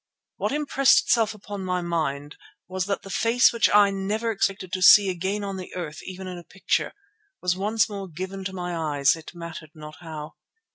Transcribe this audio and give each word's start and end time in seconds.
What 0.37 0.51
impressed 0.51 1.01
itself 1.03 1.35
upon 1.35 1.63
my 1.63 1.81
mind 1.81 2.35
was 2.67 2.87
that 2.87 3.03
the 3.03 3.11
face 3.11 3.53
which 3.53 3.69
I 3.69 3.85
had 3.85 3.93
never 3.93 4.31
expected 4.31 4.71
to 4.71 4.81
see 4.81 5.09
again 5.11 5.43
on 5.43 5.57
the 5.57 5.75
earth, 5.75 6.01
even 6.01 6.25
in 6.25 6.39
a 6.39 6.43
picture, 6.43 6.93
was 7.39 7.55
once 7.55 7.87
more 7.87 8.07
given 8.07 8.43
to 8.45 8.51
my 8.51 8.75
eyes, 8.75 9.15
it 9.15 9.35
mattered 9.35 9.69
not 9.75 9.97
how. 9.99 10.31